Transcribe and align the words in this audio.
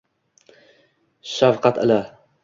Shafkat 1.33 1.77
ila 1.87 1.99